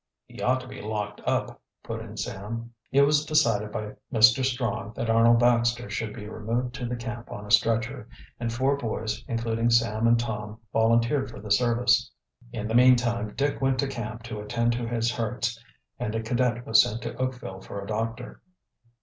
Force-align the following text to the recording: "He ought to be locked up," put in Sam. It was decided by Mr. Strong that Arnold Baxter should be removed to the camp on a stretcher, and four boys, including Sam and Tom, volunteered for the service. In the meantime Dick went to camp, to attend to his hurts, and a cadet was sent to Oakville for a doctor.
"He 0.25 0.41
ought 0.41 0.59
to 0.61 0.67
be 0.67 0.81
locked 0.81 1.21
up," 1.27 1.61
put 1.83 2.01
in 2.01 2.17
Sam. 2.17 2.73
It 2.91 3.03
was 3.03 3.23
decided 3.23 3.71
by 3.71 3.91
Mr. 4.11 4.43
Strong 4.43 4.93
that 4.95 5.11
Arnold 5.11 5.37
Baxter 5.39 5.91
should 5.91 6.11
be 6.11 6.27
removed 6.27 6.73
to 6.73 6.87
the 6.87 6.95
camp 6.95 7.31
on 7.31 7.45
a 7.45 7.51
stretcher, 7.51 8.09
and 8.39 8.51
four 8.51 8.77
boys, 8.77 9.23
including 9.27 9.69
Sam 9.69 10.07
and 10.07 10.19
Tom, 10.19 10.57
volunteered 10.73 11.29
for 11.29 11.39
the 11.39 11.51
service. 11.51 12.09
In 12.51 12.67
the 12.67 12.73
meantime 12.73 13.35
Dick 13.35 13.61
went 13.61 13.77
to 13.77 13.87
camp, 13.87 14.23
to 14.23 14.39
attend 14.39 14.71
to 14.73 14.87
his 14.87 15.11
hurts, 15.11 15.63
and 15.99 16.15
a 16.15 16.23
cadet 16.23 16.65
was 16.65 16.81
sent 16.81 17.03
to 17.03 17.13
Oakville 17.17 17.61
for 17.61 17.79
a 17.79 17.85
doctor. 17.85 18.41